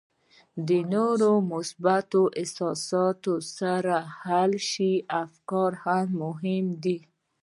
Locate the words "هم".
5.83-6.05